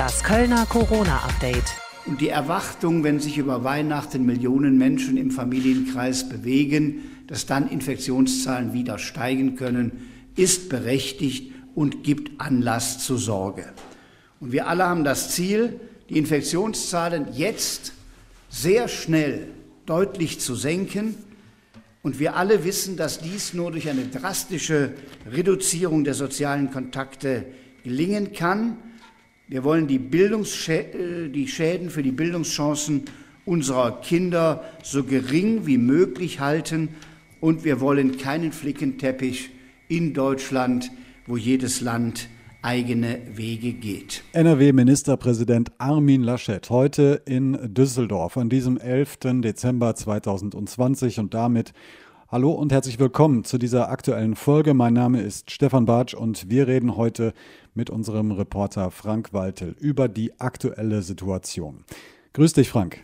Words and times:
Das 0.00 0.24
Kölner 0.24 0.64
Corona-Update. 0.64 1.76
Und 2.06 2.22
die 2.22 2.30
Erwartung, 2.30 3.04
wenn 3.04 3.20
sich 3.20 3.36
über 3.36 3.64
Weihnachten 3.64 4.24
Millionen 4.24 4.78
Menschen 4.78 5.18
im 5.18 5.30
Familienkreis 5.30 6.26
bewegen, 6.26 7.02
dass 7.26 7.44
dann 7.44 7.68
Infektionszahlen 7.68 8.72
wieder 8.72 8.96
steigen 8.96 9.56
können, 9.56 10.08
ist 10.36 10.70
berechtigt 10.70 11.52
und 11.74 12.02
gibt 12.02 12.40
Anlass 12.40 13.04
zur 13.04 13.18
Sorge. 13.18 13.74
Und 14.40 14.52
wir 14.52 14.68
alle 14.68 14.86
haben 14.86 15.04
das 15.04 15.32
Ziel, 15.32 15.78
die 16.08 16.16
Infektionszahlen 16.16 17.34
jetzt 17.34 17.92
sehr 18.48 18.88
schnell 18.88 19.48
deutlich 19.84 20.40
zu 20.40 20.54
senken. 20.54 21.14
Und 22.02 22.18
wir 22.18 22.36
alle 22.36 22.64
wissen, 22.64 22.96
dass 22.96 23.18
dies 23.18 23.52
nur 23.52 23.70
durch 23.70 23.90
eine 23.90 24.06
drastische 24.06 24.94
Reduzierung 25.30 26.04
der 26.04 26.14
sozialen 26.14 26.70
Kontakte 26.70 27.44
gelingen 27.84 28.32
kann. 28.32 28.78
Wir 29.50 29.64
wollen 29.64 29.88
die, 29.88 29.98
Bildungsschä 29.98 30.78
äh, 30.78 31.28
die 31.28 31.48
Schäden 31.48 31.90
für 31.90 32.04
die 32.04 32.12
Bildungschancen 32.12 33.06
unserer 33.44 34.00
Kinder 34.00 34.62
so 34.84 35.02
gering 35.02 35.66
wie 35.66 35.76
möglich 35.76 36.38
halten 36.38 36.90
und 37.40 37.64
wir 37.64 37.80
wollen 37.80 38.16
keinen 38.16 38.52
Flickenteppich 38.52 39.50
in 39.88 40.14
Deutschland, 40.14 40.92
wo 41.26 41.36
jedes 41.36 41.80
Land 41.80 42.28
eigene 42.62 43.18
Wege 43.34 43.72
geht. 43.72 44.22
NRW-Ministerpräsident 44.34 45.72
Armin 45.78 46.22
Laschet 46.22 46.70
heute 46.70 47.20
in 47.24 47.58
Düsseldorf 47.74 48.36
an 48.36 48.50
diesem 48.50 48.78
11. 48.78 49.18
Dezember 49.42 49.96
2020 49.96 51.18
und 51.18 51.34
damit 51.34 51.72
Hallo 52.32 52.52
und 52.52 52.70
herzlich 52.70 53.00
willkommen 53.00 53.42
zu 53.42 53.58
dieser 53.58 53.88
aktuellen 53.90 54.36
Folge. 54.36 54.72
Mein 54.72 54.94
Name 54.94 55.20
ist 55.20 55.50
Stefan 55.50 55.84
Bartsch 55.84 56.14
und 56.14 56.48
wir 56.48 56.68
reden 56.68 56.96
heute 56.96 57.32
mit 57.74 57.90
unserem 57.90 58.30
Reporter 58.30 58.92
Frank 58.92 59.32
Waltel 59.32 59.74
über 59.80 60.06
die 60.06 60.38
aktuelle 60.38 61.02
Situation. 61.02 61.82
Grüß 62.34 62.52
dich, 62.52 62.70
Frank. 62.70 62.98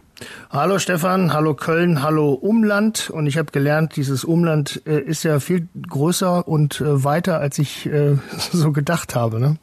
Hallo 0.50 0.78
Stefan, 0.78 1.32
hallo 1.32 1.54
Köln, 1.54 2.04
hallo 2.04 2.34
Umland. 2.34 3.10
Und 3.10 3.26
ich 3.26 3.36
habe 3.36 3.50
gelernt, 3.50 3.96
dieses 3.96 4.22
Umland 4.22 4.82
äh, 4.86 5.00
ist 5.00 5.24
ja 5.24 5.40
viel 5.40 5.66
größer 5.88 6.46
und 6.46 6.80
äh, 6.80 7.02
weiter, 7.02 7.40
als 7.40 7.58
ich 7.58 7.86
äh, 7.86 8.18
so 8.52 8.70
gedacht 8.70 9.16
habe. 9.16 9.40
Ne? 9.40 9.56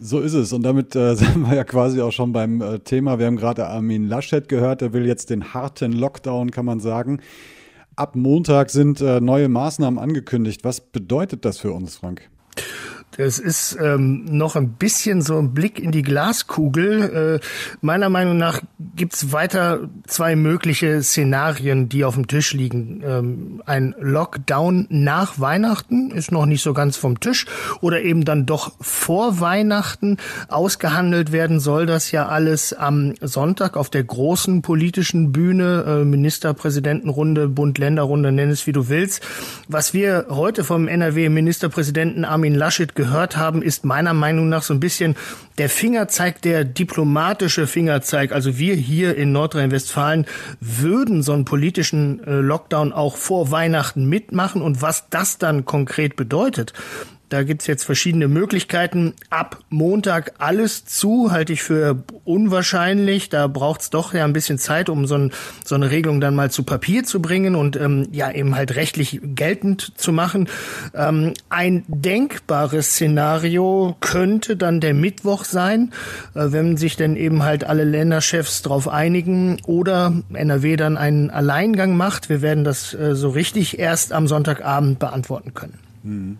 So 0.00 0.20
ist 0.20 0.34
es. 0.34 0.52
Und 0.52 0.64
damit 0.64 0.94
äh, 0.94 1.14
sind 1.16 1.48
wir 1.48 1.56
ja 1.56 1.64
quasi 1.64 2.02
auch 2.02 2.12
schon 2.12 2.34
beim 2.34 2.60
äh, 2.60 2.78
Thema. 2.80 3.18
Wir 3.18 3.24
haben 3.24 3.38
gerade 3.38 3.68
Armin 3.68 4.06
Laschet 4.06 4.50
gehört. 4.50 4.82
Er 4.82 4.92
will 4.92 5.06
jetzt 5.06 5.30
den 5.30 5.54
harten 5.54 5.92
Lockdown, 5.92 6.50
kann 6.50 6.66
man 6.66 6.80
sagen. 6.80 7.20
Ab 8.00 8.16
Montag 8.16 8.70
sind 8.70 9.02
äh, 9.02 9.20
neue 9.20 9.50
Maßnahmen 9.50 9.98
angekündigt. 9.98 10.64
Was 10.64 10.80
bedeutet 10.80 11.44
das 11.44 11.58
für 11.58 11.72
uns, 11.72 11.96
Frank? 11.98 12.30
Das 13.16 13.38
ist 13.38 13.76
ähm, 13.80 14.24
noch 14.26 14.56
ein 14.56 14.74
bisschen 14.74 15.20
so 15.20 15.38
ein 15.38 15.52
Blick 15.52 15.78
in 15.80 15.90
die 15.90 16.02
Glaskugel. 16.02 17.40
Äh, 17.40 17.46
meiner 17.80 18.08
Meinung 18.08 18.38
nach 18.38 18.60
gibt's 18.94 19.32
weiter 19.32 19.88
zwei 20.06 20.36
mögliche 20.36 21.02
Szenarien, 21.02 21.88
die 21.88 22.04
auf 22.04 22.14
dem 22.14 22.28
Tisch 22.28 22.52
liegen. 22.52 23.02
Ähm, 23.04 23.62
ein 23.66 23.94
Lockdown 23.98 24.86
nach 24.90 25.40
Weihnachten 25.40 26.12
ist 26.12 26.30
noch 26.30 26.46
nicht 26.46 26.62
so 26.62 26.72
ganz 26.72 26.96
vom 26.96 27.18
Tisch 27.18 27.46
oder 27.80 28.00
eben 28.00 28.24
dann 28.24 28.46
doch 28.46 28.72
vor 28.80 29.40
Weihnachten 29.40 30.18
ausgehandelt 30.48 31.32
werden 31.32 31.60
soll 31.60 31.86
das 31.86 32.12
ja 32.12 32.28
alles 32.28 32.72
am 32.72 33.14
Sonntag 33.20 33.76
auf 33.76 33.90
der 33.90 34.04
großen 34.04 34.62
politischen 34.62 35.32
Bühne, 35.32 35.84
äh, 35.86 36.04
Ministerpräsidentenrunde, 36.04 37.48
Bund-Länder-Runde, 37.48 38.32
nenn 38.32 38.50
es 38.50 38.66
wie 38.66 38.72
du 38.72 38.88
willst. 38.88 39.22
Was 39.68 39.94
wir 39.94 40.26
heute 40.28 40.64
vom 40.64 40.88
NRW-Ministerpräsidenten 40.88 42.24
Armin 42.24 42.54
Laschet 42.54 42.94
gehört 43.00 43.38
haben, 43.38 43.62
ist 43.62 43.86
meiner 43.86 44.12
Meinung 44.12 44.50
nach 44.50 44.62
so 44.62 44.74
ein 44.74 44.80
bisschen 44.80 45.16
der 45.56 45.70
Fingerzeig, 45.70 46.42
der 46.42 46.64
diplomatische 46.64 47.66
Fingerzeig. 47.66 48.30
Also 48.30 48.58
wir 48.58 48.74
hier 48.74 49.16
in 49.16 49.32
Nordrhein-Westfalen 49.32 50.26
würden 50.60 51.22
so 51.22 51.32
einen 51.32 51.46
politischen 51.46 52.22
äh, 52.24 52.34
Lockdown 52.34 52.92
auch 52.92 53.16
vor 53.16 53.50
Weihnachten 53.50 54.06
mitmachen 54.06 54.60
und 54.60 54.82
was 54.82 55.08
das 55.08 55.38
dann 55.38 55.64
konkret 55.64 56.14
bedeutet, 56.14 56.74
da 57.30 57.44
gibt's 57.44 57.68
jetzt 57.68 57.84
verschiedene 57.84 58.26
Möglichkeiten. 58.26 59.14
Ab 59.30 59.60
Montag 59.68 60.32
alles 60.38 60.84
zu, 60.84 61.30
halte 61.30 61.52
ich 61.52 61.62
für 61.62 62.02
unwahrscheinlich. 62.24 63.28
Da 63.28 63.46
braucht's 63.46 63.88
doch 63.90 64.12
ja 64.12 64.24
ein 64.24 64.32
bisschen 64.32 64.58
Zeit, 64.58 64.88
um 64.88 65.06
so, 65.06 65.14
ein, 65.14 65.32
so 65.64 65.76
eine 65.76 65.92
Regelung 65.92 66.20
dann 66.20 66.34
mal 66.34 66.50
zu 66.50 66.64
Papier 66.64 67.04
zu 67.04 67.22
bringen 67.22 67.54
und 67.54 67.76
ähm, 67.76 68.08
ja 68.10 68.32
eben 68.32 68.56
halt 68.56 68.74
rechtlich 68.74 69.20
geltend 69.22 69.92
zu 69.96 70.12
machen. 70.12 70.48
Ähm, 70.92 71.34
ein 71.48 71.84
denkbares 71.86 72.90
Szenario 72.90 73.96
könnte 74.00 74.56
dann 74.56 74.80
der 74.80 74.94
Mittwoch 74.94 75.44
sein, 75.44 75.92
äh, 76.34 76.46
wenn 76.50 76.76
sich 76.76 76.96
denn 76.96 77.14
eben 77.14 77.44
halt 77.44 77.62
alle 77.62 77.84
Länderchefs 77.84 78.62
darauf 78.62 78.88
einigen 78.88 79.58
oder 79.66 80.12
NRW 80.32 80.74
dann 80.76 80.96
einen 80.96 81.30
Alleingang 81.30 81.96
macht. 81.96 82.28
Wir 82.28 82.42
werden 82.42 82.64
das 82.64 82.92
äh, 82.92 83.14
so 83.14 83.30
richtig 83.30 83.78
erst 83.78 84.12
am 84.12 84.26
Sonntagabend 84.26 84.98
beantworten 84.98 85.54
können. 85.54 85.78
Mhm. 86.02 86.38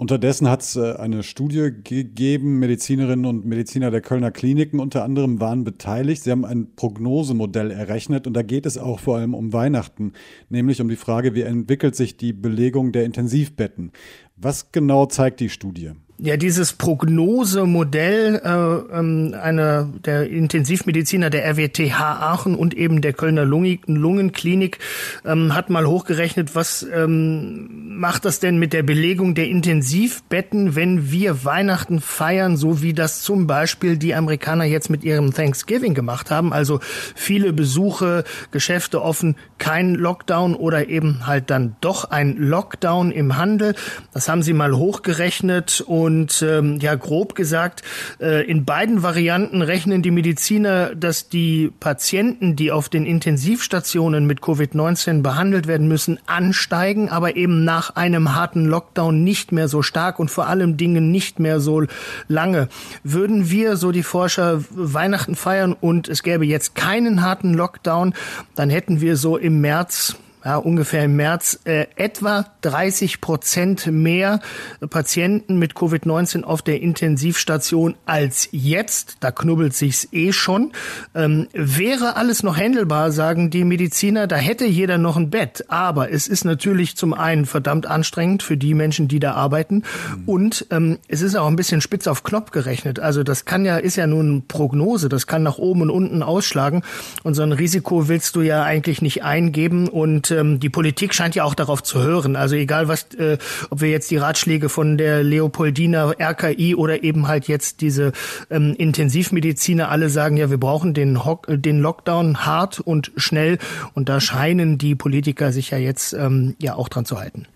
Unterdessen 0.00 0.48
hat 0.48 0.62
es 0.62 0.76
äh, 0.76 0.94
eine 0.94 1.22
Studie 1.22 1.72
gegeben, 1.84 2.58
Medizinerinnen 2.58 3.26
und 3.26 3.44
Mediziner 3.44 3.90
der 3.90 4.00
Kölner 4.00 4.30
Kliniken 4.30 4.80
unter 4.80 5.04
anderem 5.04 5.40
waren 5.40 5.62
beteiligt. 5.62 6.22
Sie 6.22 6.30
haben 6.30 6.46
ein 6.46 6.74
Prognosemodell 6.74 7.70
errechnet 7.70 8.26
und 8.26 8.32
da 8.32 8.40
geht 8.40 8.64
es 8.64 8.78
auch 8.78 8.98
vor 8.98 9.18
allem 9.18 9.34
um 9.34 9.52
Weihnachten, 9.52 10.14
nämlich 10.48 10.80
um 10.80 10.88
die 10.88 10.96
Frage, 10.96 11.34
wie 11.34 11.42
entwickelt 11.42 11.96
sich 11.96 12.16
die 12.16 12.32
Belegung 12.32 12.92
der 12.92 13.04
Intensivbetten. 13.04 13.92
Was 14.36 14.72
genau 14.72 15.04
zeigt 15.04 15.38
die 15.38 15.50
Studie? 15.50 15.90
Ja, 16.22 16.36
dieses 16.36 16.74
Prognosemodell 16.74 18.42
äh, 18.44 18.98
ähm, 18.98 19.34
einer 19.40 19.88
der 20.04 20.28
Intensivmediziner 20.28 21.30
der 21.30 21.46
RWTH 21.46 21.98
Aachen 21.98 22.56
und 22.56 22.74
eben 22.74 23.00
der 23.00 23.14
Kölner 23.14 23.46
Lungenklinik 23.46 24.80
ähm, 25.24 25.54
hat 25.54 25.70
mal 25.70 25.86
hochgerechnet, 25.86 26.54
was 26.54 26.86
ähm, 26.94 27.98
macht 27.98 28.26
das 28.26 28.38
denn 28.38 28.58
mit 28.58 28.74
der 28.74 28.82
Belegung 28.82 29.34
der 29.34 29.48
Intensivbetten, 29.48 30.76
wenn 30.76 31.10
wir 31.10 31.46
Weihnachten 31.46 32.02
feiern, 32.02 32.58
so 32.58 32.82
wie 32.82 32.92
das 32.92 33.22
zum 33.22 33.46
Beispiel 33.46 33.96
die 33.96 34.14
Amerikaner 34.14 34.64
jetzt 34.64 34.90
mit 34.90 35.04
ihrem 35.04 35.32
Thanksgiving 35.32 35.94
gemacht 35.94 36.30
haben. 36.30 36.52
Also 36.52 36.80
viele 37.14 37.54
Besuche, 37.54 38.24
Geschäfte 38.50 39.00
offen, 39.00 39.36
kein 39.56 39.94
Lockdown 39.94 40.54
oder 40.54 40.90
eben 40.90 41.26
halt 41.26 41.48
dann 41.48 41.76
doch 41.80 42.10
ein 42.10 42.36
Lockdown 42.36 43.10
im 43.10 43.38
Handel. 43.38 43.74
Das 44.12 44.28
haben 44.28 44.42
sie 44.42 44.52
mal 44.52 44.76
hochgerechnet 44.76 45.80
und 45.80 46.09
und 46.10 46.42
ähm, 46.42 46.80
ja, 46.80 46.96
grob 46.96 47.36
gesagt, 47.36 47.82
äh, 48.20 48.44
in 48.44 48.64
beiden 48.64 49.04
Varianten 49.04 49.62
rechnen 49.62 50.02
die 50.02 50.10
Mediziner, 50.10 50.92
dass 50.96 51.28
die 51.28 51.70
Patienten, 51.78 52.56
die 52.56 52.72
auf 52.72 52.88
den 52.88 53.06
Intensivstationen 53.06 54.26
mit 54.26 54.40
Covid-19 54.40 55.22
behandelt 55.22 55.68
werden 55.68 55.86
müssen, 55.86 56.18
ansteigen, 56.26 57.10
aber 57.10 57.36
eben 57.36 57.64
nach 57.64 57.94
einem 57.94 58.34
harten 58.34 58.64
Lockdown 58.64 59.22
nicht 59.22 59.52
mehr 59.52 59.68
so 59.68 59.82
stark 59.82 60.18
und 60.18 60.32
vor 60.32 60.48
allem 60.48 60.76
Dingen 60.76 61.12
nicht 61.12 61.38
mehr 61.38 61.60
so 61.60 61.84
lange. 62.26 62.68
Würden 63.04 63.48
wir, 63.48 63.76
so 63.76 63.92
die 63.92 64.02
Forscher, 64.02 64.64
Weihnachten 64.70 65.36
feiern 65.36 65.76
und 65.78 66.08
es 66.08 66.24
gäbe 66.24 66.44
jetzt 66.44 66.74
keinen 66.74 67.22
harten 67.22 67.54
Lockdown, 67.54 68.14
dann 68.56 68.68
hätten 68.68 69.00
wir 69.00 69.16
so 69.16 69.36
im 69.36 69.60
März 69.60 70.16
ja, 70.44 70.56
ungefähr 70.56 71.04
im 71.04 71.16
März 71.16 71.60
äh, 71.64 71.86
etwa 71.96 72.46
30 72.62 73.20
Prozent 73.20 73.86
mehr 73.86 74.40
Patienten 74.88 75.58
mit 75.58 75.74
Covid-19 75.74 76.44
auf 76.44 76.62
der 76.62 76.80
Intensivstation 76.80 77.94
als 78.06 78.48
jetzt. 78.52 79.16
Da 79.20 79.30
knubbelt 79.30 79.74
sich's 79.74 80.08
eh 80.12 80.32
schon. 80.32 80.72
Ähm, 81.14 81.48
wäre 81.52 82.16
alles 82.16 82.42
noch 82.42 82.56
händelbar, 82.56 83.12
sagen 83.12 83.50
die 83.50 83.64
Mediziner, 83.64 84.26
da 84.26 84.36
hätte 84.36 84.64
jeder 84.64 84.98
noch 84.98 85.16
ein 85.16 85.30
Bett. 85.30 85.64
Aber 85.68 86.10
es 86.10 86.28
ist 86.28 86.44
natürlich 86.44 86.96
zum 86.96 87.12
einen 87.12 87.46
verdammt 87.46 87.86
anstrengend 87.86 88.42
für 88.42 88.56
die 88.56 88.74
Menschen, 88.74 89.08
die 89.08 89.20
da 89.20 89.32
arbeiten. 89.32 89.82
Mhm. 90.16 90.22
Und 90.26 90.66
ähm, 90.70 90.98
es 91.08 91.22
ist 91.22 91.36
auch 91.36 91.46
ein 91.46 91.56
bisschen 91.56 91.80
spitz 91.80 92.06
auf 92.06 92.22
Knopf 92.22 92.50
gerechnet. 92.50 92.98
Also 92.98 93.22
das 93.22 93.44
kann 93.44 93.64
ja, 93.64 93.76
ist 93.76 93.96
ja 93.96 94.04
eine 94.04 94.42
Prognose. 94.46 95.08
Das 95.08 95.26
kann 95.26 95.42
nach 95.42 95.58
oben 95.58 95.82
und 95.82 95.90
unten 95.90 96.22
ausschlagen. 96.22 96.82
Und 97.22 97.34
so 97.34 97.42
ein 97.42 97.52
Risiko 97.52 98.08
willst 98.08 98.36
du 98.36 98.42
ja 98.42 98.62
eigentlich 98.62 99.02
nicht 99.02 99.22
eingeben. 99.22 99.88
Und 99.88 100.29
ähm, 100.30 100.60
die 100.60 100.70
Politik 100.70 101.14
scheint 101.14 101.34
ja 101.34 101.44
auch 101.44 101.54
darauf 101.54 101.82
zu 101.82 102.02
hören. 102.02 102.36
Also 102.36 102.56
egal 102.56 102.88
was, 102.88 103.14
äh, 103.14 103.38
ob 103.70 103.80
wir 103.80 103.90
jetzt 103.90 104.10
die 104.10 104.16
Ratschläge 104.16 104.68
von 104.68 104.98
der 104.98 105.22
Leopoldina 105.22 106.12
RKI 106.20 106.74
oder 106.74 107.02
eben 107.02 107.28
halt 107.28 107.48
jetzt 107.48 107.80
diese 107.80 108.12
ähm, 108.50 108.74
Intensivmediziner 108.76 109.90
alle 109.90 110.08
sagen, 110.08 110.36
ja, 110.36 110.50
wir 110.50 110.58
brauchen 110.58 110.94
den, 110.94 111.24
Ho 111.24 111.40
den 111.48 111.80
Lockdown 111.80 112.44
hart 112.44 112.80
und 112.80 113.12
schnell. 113.16 113.58
Und 113.94 114.08
da 114.08 114.20
scheinen 114.20 114.78
die 114.78 114.94
Politiker 114.94 115.52
sich 115.52 115.70
ja 115.70 115.78
jetzt 115.78 116.12
ähm, 116.12 116.56
ja 116.60 116.74
auch 116.74 116.88
dran 116.88 117.04
zu 117.04 117.18
halten. 117.18 117.46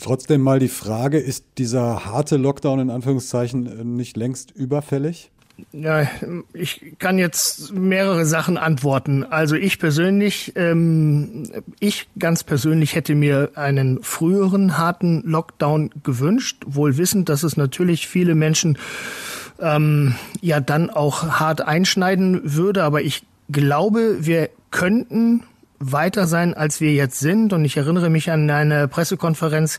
Trotzdem 0.00 0.40
mal 0.40 0.58
die 0.58 0.68
Frage, 0.68 1.18
ist 1.18 1.44
dieser 1.58 2.06
harte 2.06 2.36
Lockdown 2.36 2.80
in 2.80 2.90
Anführungszeichen 2.90 3.66
äh, 3.66 3.84
nicht 3.84 4.16
längst 4.16 4.50
überfällig? 4.50 5.30
Ja, 5.72 6.06
ich 6.52 6.94
kann 6.98 7.18
jetzt 7.18 7.72
mehrere 7.72 8.26
Sachen 8.26 8.56
antworten. 8.56 9.24
Also 9.24 9.54
ich 9.54 9.78
persönlich, 9.78 10.52
ähm, 10.56 11.44
ich 11.78 12.08
ganz 12.18 12.42
persönlich 12.42 12.94
hätte 12.94 13.14
mir 13.14 13.52
einen 13.54 14.02
früheren 14.02 14.78
harten 14.78 15.22
Lockdown 15.24 15.90
gewünscht, 16.02 16.62
wohl 16.66 16.96
wissend, 16.96 17.28
dass 17.28 17.42
es 17.42 17.56
natürlich 17.56 18.08
viele 18.08 18.34
Menschen 18.34 18.78
ähm, 19.60 20.14
ja 20.40 20.60
dann 20.60 20.90
auch 20.90 21.40
hart 21.40 21.60
einschneiden 21.60 22.40
würde. 22.44 22.82
Aber 22.82 23.02
ich 23.02 23.22
glaube, 23.50 24.18
wir 24.20 24.50
könnten 24.70 25.42
weiter 25.82 26.26
sein, 26.26 26.54
als 26.54 26.80
wir 26.80 26.92
jetzt 26.92 27.18
sind. 27.18 27.52
Und 27.52 27.64
ich 27.64 27.76
erinnere 27.76 28.08
mich 28.08 28.30
an 28.30 28.48
eine 28.48 28.88
Pressekonferenz, 28.88 29.78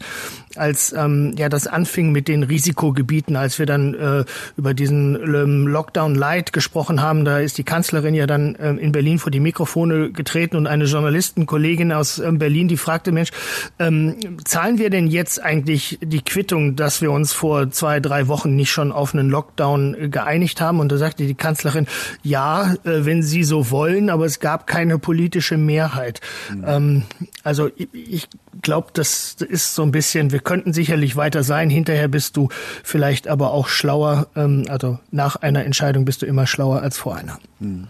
als 0.55 0.93
ähm, 0.93 1.33
ja 1.37 1.49
das 1.49 1.65
anfing 1.67 2.11
mit 2.11 2.27
den 2.27 2.43
Risikogebieten, 2.43 3.35
als 3.35 3.57
wir 3.57 3.65
dann 3.65 3.93
äh, 3.93 4.25
über 4.57 4.73
diesen 4.73 5.15
ähm, 5.15 5.67
Lockdown 5.67 6.15
Light 6.15 6.53
gesprochen 6.53 7.01
haben. 7.01 7.25
Da 7.25 7.39
ist 7.39 7.57
die 7.57 7.63
Kanzlerin 7.63 8.13
ja 8.13 8.27
dann 8.27 8.55
ähm, 8.59 8.77
in 8.77 8.91
Berlin 8.91 9.17
vor 9.17 9.31
die 9.31 9.39
Mikrofone 9.39 10.11
getreten 10.11 10.57
und 10.57 10.67
eine 10.67 10.85
Journalistenkollegin 10.85 11.91
aus 11.91 12.19
ähm, 12.19 12.37
Berlin, 12.37 12.67
die 12.67 12.77
fragte, 12.77 13.11
Mensch, 13.11 13.31
ähm, 13.79 14.15
zahlen 14.43 14.77
wir 14.77 14.89
denn 14.89 15.07
jetzt 15.07 15.41
eigentlich 15.41 15.99
die 16.01 16.21
Quittung, 16.21 16.75
dass 16.75 17.01
wir 17.01 17.11
uns 17.11 17.33
vor 17.33 17.71
zwei, 17.71 17.99
drei 17.99 18.27
Wochen 18.27 18.55
nicht 18.55 18.71
schon 18.71 18.91
auf 18.91 19.13
einen 19.13 19.29
Lockdown 19.29 20.11
geeinigt 20.11 20.59
haben? 20.59 20.79
Und 20.79 20.91
da 20.91 20.97
sagte 20.97 21.25
die 21.25 21.35
Kanzlerin, 21.35 21.87
ja, 22.21 22.73
äh, 22.83 23.05
wenn 23.05 23.23
Sie 23.23 23.43
so 23.43 23.71
wollen, 23.71 24.09
aber 24.09 24.25
es 24.25 24.39
gab 24.39 24.67
keine 24.67 24.99
politische 24.99 25.57
Mehrheit 25.57 25.92
Mehrheit. 25.93 26.21
Mhm. 26.53 26.63
Ähm, 26.67 27.03
also 27.43 27.69
ich, 27.75 27.89
ich 27.93 28.27
glaube, 28.61 28.89
das 28.93 29.35
ist 29.39 29.75
so 29.75 29.83
ein 29.83 29.91
bisschen, 29.91 30.31
wir 30.31 30.39
könnten 30.39 30.73
sicherlich 30.73 31.15
weiter 31.15 31.43
sein. 31.43 31.69
Hinterher 31.69 32.07
bist 32.07 32.37
du 32.37 32.49
vielleicht 32.83 33.27
aber 33.27 33.51
auch 33.51 33.67
schlauer. 33.67 34.27
Ähm, 34.35 34.65
also 34.69 34.99
nach 35.11 35.35
einer 35.37 35.65
Entscheidung 35.65 36.05
bist 36.05 36.21
du 36.21 36.25
immer 36.25 36.47
schlauer 36.47 36.81
als 36.81 36.97
vor 36.97 37.15
einer. 37.15 37.39
Mhm. 37.59 37.87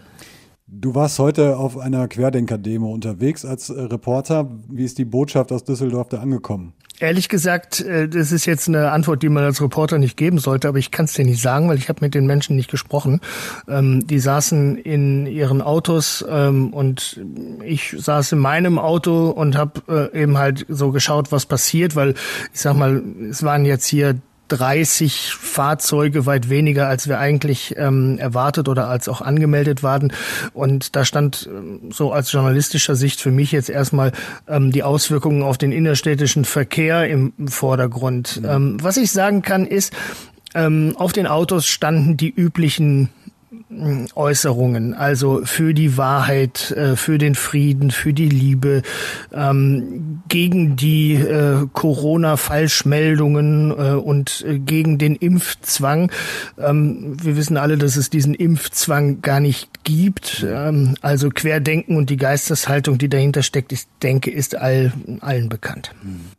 Du 0.66 0.94
warst 0.94 1.18
heute 1.18 1.56
auf 1.56 1.78
einer 1.78 2.08
Querdenker-Demo 2.08 2.92
unterwegs 2.92 3.44
als 3.44 3.70
äh, 3.70 3.80
Reporter. 3.80 4.50
Wie 4.68 4.84
ist 4.84 4.98
die 4.98 5.04
Botschaft 5.04 5.52
aus 5.52 5.64
Düsseldorf 5.64 6.08
da 6.08 6.18
angekommen? 6.18 6.72
Ehrlich 7.00 7.28
gesagt, 7.28 7.80
äh, 7.80 8.08
das 8.08 8.30
ist 8.30 8.46
jetzt 8.46 8.68
eine 8.68 8.92
Antwort, 8.92 9.22
die 9.22 9.28
man 9.28 9.42
als 9.42 9.60
Reporter 9.60 9.98
nicht 9.98 10.16
geben 10.16 10.38
sollte, 10.38 10.68
aber 10.68 10.78
ich 10.78 10.92
kann 10.92 11.06
es 11.06 11.14
dir 11.14 11.24
nicht 11.24 11.42
sagen, 11.42 11.68
weil 11.68 11.76
ich 11.76 11.88
habe 11.88 11.98
mit 12.02 12.14
den 12.14 12.26
Menschen 12.26 12.54
nicht 12.54 12.70
gesprochen. 12.70 13.20
Ähm, 13.66 14.06
die 14.06 14.20
saßen 14.20 14.78
in 14.78 15.26
ihren 15.26 15.60
Autos 15.60 16.24
ähm, 16.28 16.72
und 16.72 17.20
ich 17.64 17.96
saß 17.98 18.32
in 18.32 18.38
meinem 18.38 18.78
Auto 18.78 19.30
und 19.30 19.56
habe 19.56 20.10
äh, 20.12 20.22
eben 20.22 20.38
halt 20.38 20.66
so 20.68 20.92
geschaut, 20.92 21.32
was 21.32 21.46
passiert, 21.46 21.96
weil 21.96 22.14
ich 22.52 22.60
sag 22.60 22.76
mal, 22.76 23.02
es 23.28 23.42
waren 23.42 23.64
jetzt 23.64 23.86
hier 23.86 24.16
30 24.48 25.32
Fahrzeuge, 25.34 26.26
weit 26.26 26.48
weniger, 26.50 26.88
als 26.88 27.08
wir 27.08 27.18
eigentlich 27.18 27.74
ähm, 27.76 28.18
erwartet 28.18 28.68
oder 28.68 28.88
als 28.88 29.08
auch 29.08 29.20
angemeldet 29.20 29.82
waren. 29.82 30.12
Und 30.52 30.96
da 30.96 31.04
stand 31.04 31.48
ähm, 31.50 31.90
so 31.90 32.12
als 32.12 32.30
journalistischer 32.30 32.94
Sicht 32.94 33.20
für 33.20 33.30
mich 33.30 33.52
jetzt 33.52 33.70
erstmal 33.70 34.12
ähm, 34.46 34.70
die 34.70 34.82
Auswirkungen 34.82 35.42
auf 35.42 35.58
den 35.58 35.72
innerstädtischen 35.72 36.44
Verkehr 36.44 37.08
im 37.08 37.32
Vordergrund. 37.48 38.40
Mhm. 38.42 38.48
Ähm, 38.48 38.76
was 38.82 38.96
ich 38.96 39.10
sagen 39.10 39.42
kann, 39.42 39.66
ist, 39.66 39.92
ähm, 40.54 40.94
auf 40.96 41.12
den 41.12 41.26
Autos 41.26 41.66
standen 41.66 42.16
die 42.16 42.30
üblichen 42.30 43.08
Äußerungen, 44.14 44.94
also 44.94 45.42
für 45.44 45.74
die 45.74 45.96
Wahrheit, 45.96 46.70
äh, 46.72 46.96
für 46.96 47.18
den 47.18 47.34
Frieden, 47.34 47.90
für 47.90 48.12
die 48.12 48.28
Liebe, 48.28 48.82
ähm, 49.32 50.22
gegen 50.28 50.76
die 50.76 51.14
äh, 51.14 51.66
Corona-Falschmeldungen 51.72 53.70
äh, 53.70 53.94
und 53.94 54.44
gegen 54.48 54.98
den 54.98 55.16
Impfzwang. 55.16 56.10
Ähm, 56.58 57.16
wir 57.22 57.36
wissen 57.36 57.56
alle, 57.56 57.78
dass 57.78 57.96
es 57.96 58.10
diesen 58.10 58.34
Impfzwang 58.34 59.22
gar 59.22 59.40
nicht 59.40 59.84
gibt. 59.84 60.46
Ähm, 60.48 60.96
also 61.00 61.30
Querdenken 61.30 61.96
und 61.96 62.10
die 62.10 62.16
Geisteshaltung, 62.16 62.98
die 62.98 63.08
dahinter 63.08 63.42
steckt, 63.42 63.72
ich 63.72 63.84
denke, 64.02 64.30
ist 64.30 64.56
all, 64.56 64.92
allen 65.20 65.48
bekannt. 65.48 65.92
Mhm. 66.02 66.32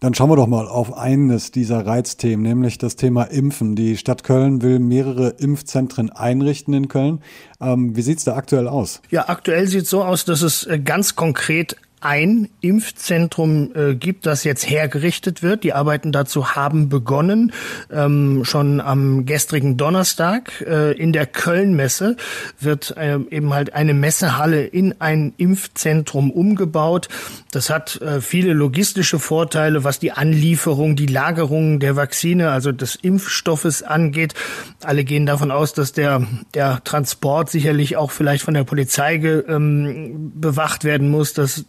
Dann 0.00 0.14
schauen 0.14 0.30
wir 0.30 0.36
doch 0.36 0.46
mal 0.46 0.68
auf 0.68 0.96
eines 0.96 1.50
dieser 1.50 1.86
Reizthemen, 1.86 2.42
nämlich 2.42 2.78
das 2.78 2.96
Thema 2.96 3.24
Impfen. 3.24 3.76
Die 3.76 3.96
Stadt 3.96 4.24
Köln 4.24 4.60
will 4.62 4.78
mehrere 4.78 5.30
Impfzentren 5.30 6.10
einrichten 6.10 6.74
in 6.74 6.88
Köln. 6.88 7.22
Ähm, 7.60 7.96
wie 7.96 8.02
sieht's 8.02 8.24
da 8.24 8.36
aktuell 8.36 8.68
aus? 8.68 9.00
Ja, 9.10 9.28
aktuell 9.28 9.66
sieht 9.66 9.84
es 9.84 9.90
so 9.90 10.04
aus, 10.04 10.24
dass 10.24 10.42
es 10.42 10.66
äh, 10.66 10.78
ganz 10.78 11.16
konkret 11.16 11.76
ein 12.00 12.48
Impfzentrum 12.60 13.70
äh, 13.74 13.94
gibt, 13.94 14.26
das 14.26 14.44
jetzt 14.44 14.68
hergerichtet 14.68 15.42
wird. 15.42 15.64
Die 15.64 15.72
Arbeiten 15.72 16.12
dazu 16.12 16.54
haben 16.54 16.88
begonnen. 16.88 17.52
Ähm, 17.90 18.44
schon 18.44 18.80
am 18.80 19.24
gestrigen 19.24 19.76
Donnerstag 19.76 20.64
äh, 20.66 20.92
in 20.92 21.12
der 21.12 21.26
Kölnmesse 21.26 22.16
wird 22.60 22.96
äh, 22.96 23.18
eben 23.30 23.54
halt 23.54 23.72
eine 23.72 23.94
Messehalle 23.94 24.64
in 24.64 25.00
ein 25.00 25.32
Impfzentrum 25.38 26.30
umgebaut. 26.30 27.08
Das 27.50 27.70
hat 27.70 28.00
äh, 28.02 28.20
viele 28.20 28.52
logistische 28.52 29.18
Vorteile, 29.18 29.82
was 29.82 29.98
die 29.98 30.12
Anlieferung, 30.12 30.96
die 30.96 31.06
Lagerung 31.06 31.80
der 31.80 31.96
Vakzine, 31.96 32.50
also 32.50 32.72
des 32.72 32.96
Impfstoffes 32.96 33.82
angeht. 33.82 34.34
Alle 34.82 35.04
gehen 35.04 35.24
davon 35.24 35.50
aus, 35.50 35.72
dass 35.72 35.92
der, 35.92 36.26
der 36.52 36.84
Transport 36.84 37.50
sicherlich 37.50 37.96
auch 37.96 38.10
vielleicht 38.10 38.44
von 38.44 38.54
der 38.54 38.64
Polizei 38.64 39.16
ge, 39.16 39.42
ähm, 39.48 40.32
bewacht 40.34 40.84
werden 40.84 41.08
muss, 41.08 41.32
dass 41.32 41.64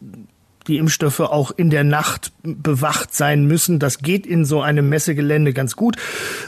die 0.67 0.77
Impfstoffe 0.77 1.19
auch 1.19 1.51
in 1.51 1.69
der 1.69 1.83
Nacht 1.83 2.31
bewacht 2.43 3.13
sein 3.13 3.45
müssen. 3.45 3.79
Das 3.79 3.99
geht 3.99 4.25
in 4.25 4.45
so 4.45 4.61
einem 4.61 4.89
Messegelände 4.89 5.53
ganz 5.53 5.75
gut. 5.75 5.97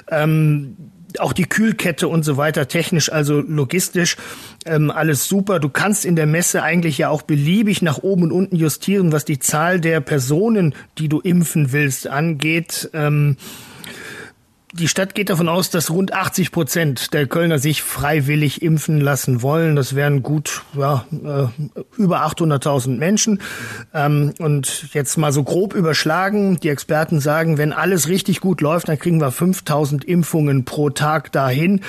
Ähm, 0.09 0.75
auch 1.17 1.33
die 1.33 1.45
Kühlkette 1.45 2.07
und 2.07 2.23
so 2.23 2.37
weiter, 2.37 2.67
technisch, 2.67 3.11
also 3.11 3.39
logistisch, 3.39 4.15
ähm, 4.65 4.91
alles 4.91 5.27
super. 5.27 5.59
Du 5.59 5.69
kannst 5.69 6.05
in 6.05 6.15
der 6.15 6.27
Messe 6.27 6.61
eigentlich 6.61 6.99
ja 6.99 7.09
auch 7.09 7.23
beliebig 7.23 7.81
nach 7.81 7.97
oben 7.99 8.23
und 8.23 8.31
unten 8.31 8.55
justieren, 8.55 9.11
was 9.11 9.25
die 9.25 9.39
Zahl 9.39 9.79
der 9.79 10.01
Personen, 10.01 10.75
die 10.99 11.09
du 11.09 11.19
impfen 11.19 11.71
willst, 11.71 12.07
angeht. 12.07 12.89
Ähm, 12.93 13.37
die 14.71 14.87
Stadt 14.87 15.15
geht 15.15 15.29
davon 15.29 15.49
aus, 15.49 15.71
dass 15.71 15.89
rund 15.89 16.13
80 16.13 16.51
Prozent 16.51 17.13
der 17.13 17.25
Kölner 17.25 17.57
sich 17.57 17.81
freiwillig 17.81 18.61
impfen 18.61 19.01
lassen 19.01 19.41
wollen. 19.41 19.75
Das 19.75 19.95
wären 19.95 20.21
gut 20.21 20.61
ja, 20.77 21.05
äh, 21.11 21.47
über 21.97 22.25
800.000 22.25 22.97
Menschen. 22.97 23.41
Ähm, 23.93 24.33
und 24.37 24.93
jetzt 24.93 25.17
mal 25.17 25.31
so 25.31 25.43
grob 25.43 25.73
überschlagen. 25.73 26.59
Die 26.59 26.69
Experten 26.69 27.19
sagen, 27.19 27.57
wenn 27.57 27.73
alles 27.73 28.07
richtig 28.07 28.41
gut 28.41 28.61
läuft, 28.61 28.89
dann 28.89 28.99
kriegen 28.99 29.19
wir 29.19 29.31
5.000 29.31 30.03
Impfungen 30.05 30.65
pro 30.65 30.91
Tag 30.91 31.31
dahin. 31.31 31.81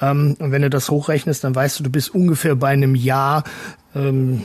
Ähm, 0.00 0.36
und 0.40 0.50
wenn 0.50 0.62
du 0.62 0.70
das 0.70 0.90
hochrechnest, 0.90 1.44
dann 1.44 1.54
weißt 1.54 1.78
du, 1.78 1.84
du 1.84 1.90
bist 1.90 2.12
ungefähr 2.14 2.56
bei 2.56 2.68
einem 2.68 2.96
Jahr 2.96 3.44
ähm, 3.94 4.44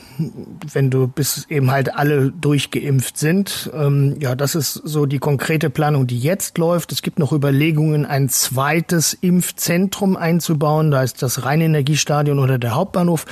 wenn 0.71 0.89
du 0.89 1.07
bis 1.07 1.45
eben 1.49 1.71
halt 1.71 1.95
alle 1.95 2.31
durchgeimpft 2.31 3.17
sind. 3.17 3.69
Ähm, 3.73 4.15
ja, 4.19 4.35
das 4.35 4.55
ist 4.55 4.73
so 4.73 5.05
die 5.05 5.19
konkrete 5.19 5.69
Planung, 5.69 6.07
die 6.07 6.19
jetzt 6.19 6.57
läuft. 6.57 6.91
Es 6.91 7.01
gibt 7.01 7.19
noch 7.19 7.33
Überlegungen, 7.33 8.05
ein 8.05 8.29
zweites 8.29 9.13
Impfzentrum 9.13 10.17
einzubauen. 10.17 10.91
Da 10.91 11.03
ist 11.03 11.21
das 11.21 11.45
Rheinenergiestadion 11.45 12.39
oder 12.39 12.59
der 12.59 12.75
Hauptbahnhof 12.75 13.25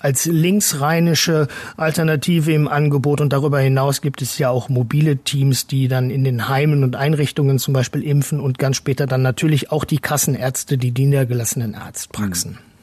als 0.00 0.26
linksrheinische 0.26 1.48
Alternative 1.78 2.52
im 2.52 2.68
Angebot. 2.68 3.22
Und 3.22 3.32
darüber 3.32 3.58
hinaus 3.58 4.02
gibt 4.02 4.20
es 4.20 4.36
ja 4.36 4.50
auch 4.50 4.68
mobile 4.68 5.16
Teams, 5.16 5.66
die 5.66 5.88
dann 5.88 6.10
in 6.10 6.24
den 6.24 6.48
Heimen 6.48 6.84
und 6.84 6.94
Einrichtungen 6.94 7.58
zum 7.58 7.72
Beispiel 7.72 8.02
impfen 8.02 8.38
und 8.38 8.58
ganz 8.58 8.76
später 8.76 9.06
dann 9.06 9.22
natürlich 9.22 9.72
auch 9.72 9.84
die 9.84 9.98
Kassenärzte, 9.98 10.76
die 10.76 10.90
niedergelassenen 10.90 11.74
Arztpraxen. 11.74 12.52
Mhm. 12.52 12.73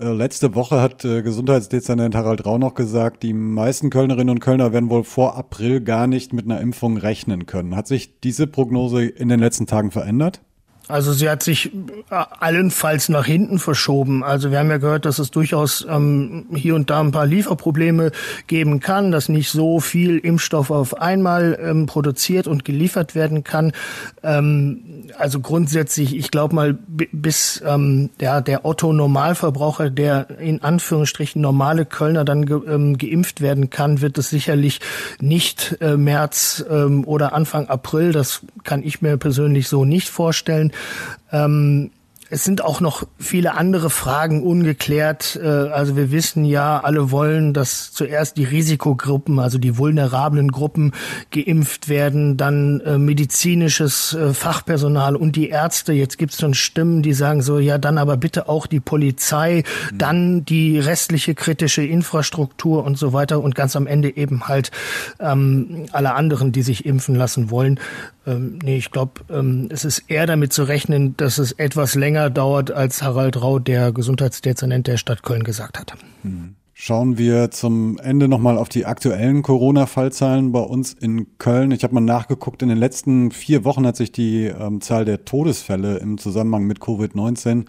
Äh, 0.00 0.12
letzte 0.12 0.54
Woche 0.54 0.80
hat 0.80 1.04
äh, 1.04 1.22
Gesundheitsdezernent 1.22 2.14
Harald 2.14 2.46
Rau 2.46 2.56
noch 2.56 2.74
gesagt, 2.74 3.24
die 3.24 3.32
meisten 3.32 3.90
Kölnerinnen 3.90 4.30
und 4.30 4.40
Kölner 4.40 4.72
werden 4.72 4.90
wohl 4.90 5.02
vor 5.02 5.36
April 5.36 5.80
gar 5.80 6.06
nicht 6.06 6.32
mit 6.32 6.44
einer 6.44 6.60
Impfung 6.60 6.96
rechnen 6.96 7.46
können. 7.46 7.74
Hat 7.74 7.88
sich 7.88 8.20
diese 8.20 8.46
Prognose 8.46 9.04
in 9.04 9.28
den 9.28 9.40
letzten 9.40 9.66
Tagen 9.66 9.90
verändert? 9.90 10.40
Also 10.88 11.12
sie 11.12 11.28
hat 11.28 11.42
sich 11.42 11.66
äh, 12.10 12.24
allenfalls 12.40 13.10
nach 13.10 13.26
hinten 13.26 13.58
verschoben. 13.58 14.24
Also 14.24 14.50
wir 14.50 14.58
haben 14.58 14.70
ja 14.70 14.78
gehört, 14.78 15.04
dass 15.04 15.18
es 15.18 15.30
durchaus 15.30 15.86
ähm, 15.88 16.46
hier 16.54 16.74
und 16.74 16.88
da 16.88 17.00
ein 17.00 17.10
paar 17.10 17.26
Lieferprobleme 17.26 18.10
geben 18.46 18.80
kann, 18.80 19.12
dass 19.12 19.28
nicht 19.28 19.50
so 19.50 19.80
viel 19.80 20.18
Impfstoff 20.18 20.70
auf 20.70 21.00
einmal 21.00 21.58
ähm, 21.62 21.86
produziert 21.86 22.46
und 22.46 22.64
geliefert 22.64 23.14
werden 23.14 23.44
kann. 23.44 23.72
Ähm, 24.22 25.08
also 25.18 25.40
grundsätzlich, 25.40 26.16
ich 26.16 26.30
glaube 26.30 26.54
mal, 26.54 26.78
bis 27.12 27.62
ähm, 27.66 28.08
der, 28.20 28.40
der 28.40 28.64
Otto-Normalverbraucher, 28.64 29.90
der 29.90 30.38
in 30.40 30.62
Anführungsstrichen 30.62 31.42
normale 31.42 31.84
Kölner 31.84 32.24
dann 32.24 32.46
ge, 32.46 32.60
ähm, 32.66 32.96
geimpft 32.96 33.42
werden 33.42 33.68
kann, 33.68 34.00
wird 34.00 34.16
es 34.16 34.30
sicherlich 34.30 34.80
nicht 35.20 35.76
äh, 35.80 35.96
März 35.96 36.64
ähm, 36.70 37.04
oder 37.06 37.34
Anfang 37.34 37.68
April. 37.68 38.12
Das 38.12 38.40
kann 38.64 38.82
ich 38.82 39.02
mir 39.02 39.18
persönlich 39.18 39.68
so 39.68 39.84
nicht 39.84 40.08
vorstellen. 40.08 40.72
Ähm, 41.32 41.90
es 42.30 42.44
sind 42.44 42.62
auch 42.62 42.80
noch 42.80 43.04
viele 43.18 43.54
andere 43.54 43.90
Fragen 43.90 44.42
ungeklärt. 44.42 45.38
Äh, 45.42 45.46
also 45.46 45.96
wir 45.96 46.10
wissen 46.10 46.44
ja, 46.44 46.80
alle 46.80 47.10
wollen, 47.10 47.54
dass 47.54 47.92
zuerst 47.92 48.36
die 48.36 48.44
Risikogruppen, 48.44 49.38
also 49.38 49.58
die 49.58 49.78
vulnerablen 49.78 50.52
Gruppen 50.52 50.92
geimpft 51.30 51.88
werden, 51.88 52.36
dann 52.36 52.80
äh, 52.80 52.98
medizinisches 52.98 54.14
äh, 54.14 54.34
Fachpersonal 54.34 55.16
und 55.16 55.36
die 55.36 55.48
Ärzte. 55.48 55.92
Jetzt 55.92 56.18
gibt 56.18 56.32
es 56.32 56.40
schon 56.40 56.54
Stimmen, 56.54 57.02
die 57.02 57.14
sagen 57.14 57.40
so, 57.42 57.58
ja, 57.58 57.78
dann 57.78 57.98
aber 57.98 58.16
bitte 58.16 58.48
auch 58.48 58.66
die 58.66 58.80
Polizei, 58.80 59.64
mhm. 59.92 59.98
dann 59.98 60.44
die 60.44 60.78
restliche 60.78 61.34
kritische 61.34 61.82
Infrastruktur 61.82 62.84
und 62.84 62.98
so 62.98 63.12
weiter 63.12 63.40
und 63.40 63.54
ganz 63.54 63.74
am 63.74 63.86
Ende 63.86 64.14
eben 64.16 64.48
halt 64.48 64.70
ähm, 65.18 65.86
alle 65.92 66.14
anderen, 66.14 66.52
die 66.52 66.62
sich 66.62 66.84
impfen 66.84 67.14
lassen 67.14 67.50
wollen. 67.50 67.80
Ähm, 68.28 68.58
nee, 68.62 68.76
ich 68.76 68.90
glaube, 68.90 69.22
ähm, 69.30 69.68
es 69.70 69.84
ist 69.84 70.04
eher 70.08 70.26
damit 70.26 70.52
zu 70.52 70.64
rechnen, 70.64 71.16
dass 71.16 71.38
es 71.38 71.52
etwas 71.52 71.94
länger 71.94 72.28
dauert, 72.28 72.70
als 72.70 73.02
Harald 73.02 73.40
Rau, 73.40 73.58
der 73.58 73.92
Gesundheitsdezernent 73.92 74.86
der 74.86 74.98
Stadt 74.98 75.22
Köln, 75.22 75.44
gesagt 75.44 75.78
hat. 75.78 75.94
Hm. 76.22 76.54
Schauen 76.74 77.18
wir 77.18 77.50
zum 77.50 77.98
Ende 77.98 78.28
nochmal 78.28 78.56
auf 78.56 78.68
die 78.68 78.86
aktuellen 78.86 79.42
Corona-Fallzahlen 79.42 80.52
bei 80.52 80.60
uns 80.60 80.92
in 80.92 81.38
Köln. 81.38 81.72
Ich 81.72 81.82
habe 81.82 81.94
mal 81.94 82.00
nachgeguckt, 82.00 82.62
in 82.62 82.68
den 82.68 82.78
letzten 82.78 83.32
vier 83.32 83.64
Wochen 83.64 83.84
hat 83.84 83.96
sich 83.96 84.12
die 84.12 84.44
ähm, 84.44 84.80
Zahl 84.80 85.04
der 85.04 85.24
Todesfälle 85.24 85.98
im 85.98 86.18
Zusammenhang 86.18 86.64
mit 86.64 86.78
Covid-19 86.78 87.64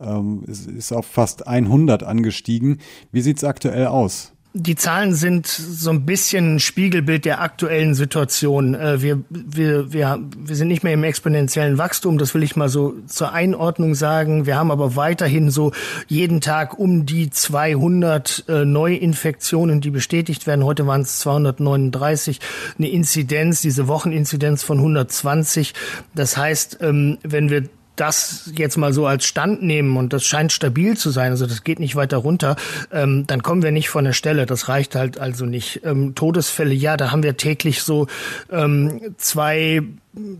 ähm, 0.00 0.42
ist, 0.46 0.68
ist 0.68 0.92
auf 0.92 1.06
fast 1.06 1.46
100 1.46 2.02
angestiegen. 2.02 2.78
Wie 3.12 3.20
sieht's 3.20 3.44
aktuell 3.44 3.86
aus? 3.86 4.32
Die 4.54 4.76
Zahlen 4.76 5.14
sind 5.14 5.46
so 5.46 5.90
ein 5.90 6.06
bisschen 6.06 6.54
ein 6.54 6.60
Spiegelbild 6.60 7.26
der 7.26 7.42
aktuellen 7.42 7.94
Situation. 7.94 8.74
Äh, 8.74 9.02
wir, 9.02 9.22
wir, 9.28 9.92
wir, 9.92 10.20
wir 10.36 10.56
sind 10.56 10.68
nicht 10.68 10.82
mehr 10.82 10.94
im 10.94 11.04
exponentiellen 11.04 11.76
Wachstum, 11.76 12.16
das 12.16 12.34
will 12.34 12.42
ich 12.42 12.56
mal 12.56 12.70
so 12.70 12.94
zur 13.06 13.32
Einordnung 13.32 13.94
sagen. 13.94 14.46
Wir 14.46 14.56
haben 14.56 14.70
aber 14.70 14.96
weiterhin 14.96 15.50
so 15.50 15.72
jeden 16.06 16.40
Tag 16.40 16.78
um 16.78 17.04
die 17.04 17.28
200 17.28 18.44
äh, 18.48 18.64
Neuinfektionen, 18.64 19.82
die 19.82 19.90
bestätigt 19.90 20.46
werden. 20.46 20.64
Heute 20.64 20.86
waren 20.86 21.02
es 21.02 21.18
239, 21.18 22.40
eine 22.78 22.88
Inzidenz, 22.88 23.60
diese 23.60 23.86
Wocheninzidenz 23.86 24.62
von 24.62 24.78
120. 24.78 25.74
Das 26.14 26.38
heißt, 26.38 26.78
ähm, 26.80 27.18
wenn 27.22 27.50
wir 27.50 27.68
das 28.00 28.50
jetzt 28.54 28.76
mal 28.76 28.92
so 28.92 29.06
als 29.06 29.24
Stand 29.24 29.62
nehmen 29.62 29.96
und 29.96 30.12
das 30.12 30.24
scheint 30.24 30.52
stabil 30.52 30.96
zu 30.96 31.10
sein, 31.10 31.30
also 31.30 31.46
das 31.46 31.64
geht 31.64 31.80
nicht 31.80 31.96
weiter 31.96 32.18
runter, 32.18 32.56
ähm, 32.92 33.26
dann 33.26 33.42
kommen 33.42 33.62
wir 33.62 33.72
nicht 33.72 33.88
von 33.88 34.04
der 34.04 34.12
Stelle. 34.12 34.46
Das 34.46 34.68
reicht 34.68 34.94
halt 34.94 35.18
also 35.18 35.46
nicht. 35.46 35.80
Ähm, 35.84 36.14
Todesfälle, 36.14 36.74
ja, 36.74 36.96
da 36.96 37.10
haben 37.10 37.22
wir 37.22 37.36
täglich 37.36 37.82
so 37.82 38.06
ähm, 38.50 39.00
zwei 39.16 39.82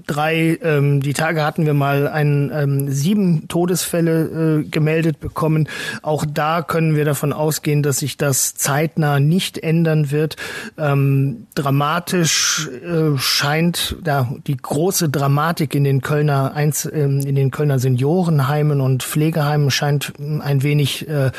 drei, 0.07 0.59
ähm, 0.63 1.01
die 1.01 1.13
Tage 1.13 1.45
hatten 1.45 1.67
wir 1.67 1.75
mal 1.75 2.09
ein, 2.09 2.51
ähm, 2.53 2.91
sieben 2.91 3.49
Todesfälle 3.49 4.61
äh, 4.61 4.69
gemeldet 4.69 5.21
bekommen. 5.21 5.69
Auch 6.03 6.25
da 6.27 6.63
können 6.63 6.97
wir 6.97 7.05
davon 7.05 7.33
ausgehen, 7.33 7.83
dass 7.83 7.99
sich 7.99 8.17
das 8.17 8.55
zeitnah 8.55 9.21
nicht 9.21 9.59
ändern 9.59 10.11
wird. 10.11 10.37
Ähm, 10.77 11.47
dramatisch 11.55 12.69
äh, 12.69 13.17
scheint 13.19 13.97
da 14.03 14.29
die 14.47 14.57
große 14.57 15.09
Dramatik 15.09 15.75
in 15.75 15.85
den 15.85 16.01
Kölner 16.01 16.55
Einz 16.55 16.89
ähm, 16.91 17.21
in 17.21 17.35
den 17.35 17.51
Kölner 17.51 17.79
Seniorenheimen 17.79 18.81
und 18.81 19.03
Pflegeheimen 19.03 19.71
scheint 19.71 20.13
ein 20.19 20.63
wenig 20.63 21.09
äh, 21.09 21.31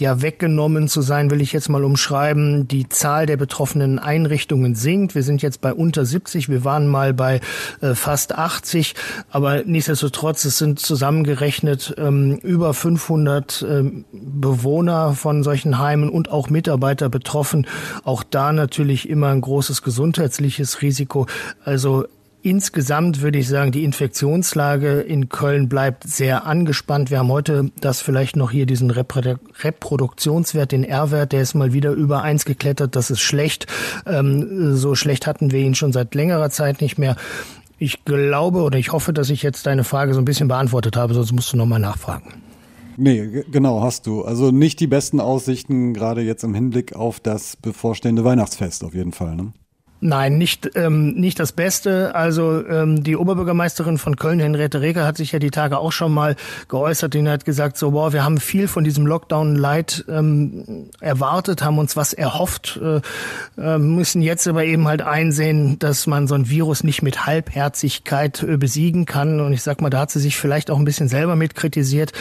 ja 0.00 0.22
weggenommen 0.22 0.88
zu 0.88 1.02
sein, 1.02 1.30
will 1.30 1.40
ich 1.40 1.52
jetzt 1.52 1.68
mal 1.68 1.84
umschreiben. 1.84 2.68
Die 2.68 2.88
Zahl 2.88 3.26
der 3.26 3.36
betroffenen 3.36 3.98
Einrichtungen 3.98 4.74
sinkt. 4.74 5.14
Wir 5.14 5.22
sind 5.22 5.42
jetzt 5.42 5.60
bei 5.60 5.72
unter 5.72 6.04
70. 6.04 6.48
Wir 6.48 6.64
waren 6.64 6.86
mal 6.86 7.14
bei 7.14 7.40
äh, 7.80 7.94
fast 7.94 8.36
80. 8.36 8.94
Aber 9.30 9.64
nichtsdestotrotz, 9.64 10.44
es 10.44 10.58
sind 10.58 10.78
zusammengerechnet 10.78 11.94
ähm, 11.98 12.38
über 12.42 12.74
500 12.74 13.66
ähm, 13.68 14.04
Bewohner 14.12 15.14
von 15.14 15.42
solchen 15.42 15.78
Heimen 15.78 16.08
und 16.08 16.30
auch 16.30 16.50
Mitarbeiter 16.50 17.08
betroffen. 17.08 17.66
Auch 18.04 18.22
da 18.22 18.52
natürlich 18.52 19.08
immer 19.08 19.28
ein 19.28 19.40
großes 19.40 19.82
gesundheitliches 19.82 20.82
Risiko. 20.82 21.26
Also 21.64 22.06
Insgesamt 22.48 23.20
würde 23.20 23.38
ich 23.38 23.46
sagen, 23.46 23.72
die 23.72 23.84
Infektionslage 23.84 25.00
in 25.00 25.28
Köln 25.28 25.68
bleibt 25.68 26.04
sehr 26.04 26.46
angespannt. 26.46 27.10
Wir 27.10 27.18
haben 27.18 27.28
heute 27.28 27.70
das 27.78 28.00
vielleicht 28.00 28.36
noch 28.36 28.50
hier 28.50 28.64
diesen 28.64 28.90
Reproduktionswert, 28.90 30.72
den 30.72 30.82
R-Wert, 30.82 31.32
der 31.32 31.42
ist 31.42 31.52
mal 31.52 31.74
wieder 31.74 31.90
über 31.90 32.22
eins 32.22 32.46
geklettert. 32.46 32.96
Das 32.96 33.10
ist 33.10 33.20
schlecht. 33.20 33.66
Ähm, 34.06 34.74
so 34.74 34.94
schlecht 34.94 35.26
hatten 35.26 35.50
wir 35.52 35.60
ihn 35.60 35.74
schon 35.74 35.92
seit 35.92 36.14
längerer 36.14 36.48
Zeit 36.48 36.80
nicht 36.80 36.96
mehr. 36.96 37.16
Ich 37.76 38.06
glaube 38.06 38.62
oder 38.62 38.78
ich 38.78 38.92
hoffe, 38.92 39.12
dass 39.12 39.28
ich 39.28 39.42
jetzt 39.42 39.66
deine 39.66 39.84
Frage 39.84 40.14
so 40.14 40.22
ein 40.22 40.24
bisschen 40.24 40.48
beantwortet 40.48 40.96
habe, 40.96 41.12
sonst 41.12 41.32
musst 41.32 41.52
du 41.52 41.58
nochmal 41.58 41.80
nachfragen. 41.80 42.32
Nee, 42.96 43.44
genau, 43.50 43.82
hast 43.82 44.06
du. 44.06 44.24
Also 44.24 44.52
nicht 44.52 44.80
die 44.80 44.86
besten 44.86 45.20
Aussichten, 45.20 45.92
gerade 45.92 46.22
jetzt 46.22 46.44
im 46.44 46.54
Hinblick 46.54 46.96
auf 46.96 47.20
das 47.20 47.56
bevorstehende 47.56 48.24
Weihnachtsfest 48.24 48.84
auf 48.84 48.94
jeden 48.94 49.12
Fall. 49.12 49.36
Ne? 49.36 49.52
Nein, 50.00 50.38
nicht, 50.38 50.70
ähm, 50.76 51.14
nicht 51.14 51.40
das 51.40 51.50
Beste. 51.50 52.14
Also 52.14 52.64
ähm, 52.66 53.02
die 53.02 53.16
Oberbürgermeisterin 53.16 53.98
von 53.98 54.14
Köln, 54.14 54.38
Henriette 54.38 54.80
Reker, 54.80 55.04
hat 55.04 55.16
sich 55.16 55.32
ja 55.32 55.40
die 55.40 55.50
Tage 55.50 55.78
auch 55.78 55.90
schon 55.90 56.14
mal 56.14 56.36
geäußert 56.68 57.16
und 57.16 57.28
hat 57.28 57.44
gesagt, 57.44 57.76
so, 57.76 57.90
boah, 57.90 58.12
wir 58.12 58.22
haben 58.22 58.38
viel 58.38 58.68
von 58.68 58.84
diesem 58.84 59.06
Lockdown-Light 59.06 60.04
ähm, 60.08 60.88
erwartet, 61.00 61.64
haben 61.64 61.78
uns 61.78 61.96
was 61.96 62.12
erhofft, 62.12 62.78
äh, 62.80 63.00
äh, 63.60 63.78
müssen 63.78 64.22
jetzt 64.22 64.46
aber 64.46 64.64
eben 64.64 64.86
halt 64.86 65.02
einsehen, 65.02 65.80
dass 65.80 66.06
man 66.06 66.28
so 66.28 66.36
ein 66.36 66.48
Virus 66.48 66.84
nicht 66.84 67.02
mit 67.02 67.26
Halbherzigkeit 67.26 68.44
äh, 68.44 68.56
besiegen 68.56 69.04
kann. 69.04 69.40
Und 69.40 69.52
ich 69.52 69.62
sag 69.62 69.80
mal, 69.80 69.90
da 69.90 70.00
hat 70.00 70.12
sie 70.12 70.20
sich 70.20 70.36
vielleicht 70.36 70.70
auch 70.70 70.78
ein 70.78 70.84
bisschen 70.84 71.08
selber 71.08 71.34
mit 71.34 71.56
kritisiert. 71.56 72.12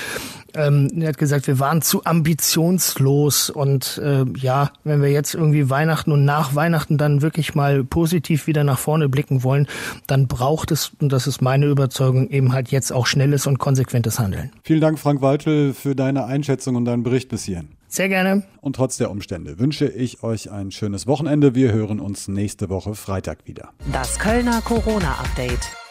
Ähm, 0.55 0.89
er 1.00 1.10
hat 1.10 1.17
gesagt, 1.17 1.46
wir 1.46 1.60
waren 1.60 1.81
zu 1.81 2.03
ambitionslos 2.05 3.50
und 3.50 4.01
äh, 4.03 4.25
ja, 4.38 4.72
wenn 4.84 5.01
wir 5.01 5.10
jetzt 5.10 5.36
irgendwie 5.36 5.69
Weihnachten 5.69 6.12
und 6.12 6.25
nach 6.25 6.55
Weihnachten 6.55 6.98
dann 6.98 7.22
wirklich 7.22 7.53
mal 7.68 7.84
positiv 7.84 8.48
wieder 8.48 8.64
nach 8.64 8.80
vorne 8.80 9.10
blicken 9.10 9.44
wollen, 9.44 9.68
dann 10.08 10.28
braucht 10.28 10.72
es, 10.72 10.92
und 11.00 11.12
das 11.12 11.28
ist 11.28 11.42
meine 11.42 11.66
Überzeugung, 11.66 12.30
eben 12.30 12.54
halt 12.54 12.70
jetzt 12.70 12.92
auch 12.92 13.06
schnelles 13.06 13.48
und 13.48 13.60
konsequentes 13.60 14.20
Handeln. 14.20 14.52
Vielen 14.64 14.82
Dank, 14.82 15.00
Frank 15.00 15.22
Waltel, 15.22 15.74
für 15.74 15.96
deine 15.96 16.26
Einschätzung 16.26 16.76
und 16.76 16.86
deinen 16.86 17.04
Bericht 17.04 17.30
bis 17.30 17.44
hierhin. 17.44 17.70
Sehr 17.90 18.10
gerne. 18.10 18.44
Und 18.62 18.76
trotz 18.76 18.98
der 18.98 19.10
Umstände 19.10 19.60
wünsche 19.60 19.88
ich 19.88 20.22
euch 20.24 20.52
ein 20.52 20.72
schönes 20.72 21.08
Wochenende. 21.08 21.56
Wir 21.56 21.72
hören 21.72 22.00
uns 22.00 22.28
nächste 22.28 22.70
Woche 22.70 22.96
Freitag 22.96 23.48
wieder. 23.48 23.70
Das 23.94 24.20
Kölner 24.20 24.62
Corona-Update. 24.62 25.87